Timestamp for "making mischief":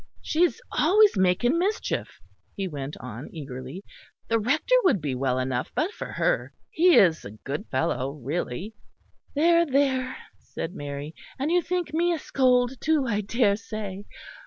1.15-2.19